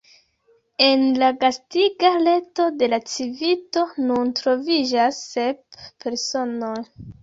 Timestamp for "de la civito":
2.81-3.87